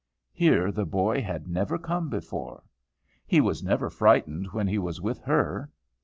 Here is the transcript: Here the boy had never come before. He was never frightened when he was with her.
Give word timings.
Here 0.33 0.71
the 0.71 0.87
boy 0.87 1.21
had 1.21 1.47
never 1.47 1.77
come 1.77 2.09
before. 2.09 2.63
He 3.27 3.39
was 3.39 3.61
never 3.61 3.87
frightened 3.91 4.47
when 4.47 4.65
he 4.67 4.79
was 4.79 4.99
with 4.99 5.19
her. 5.25 5.69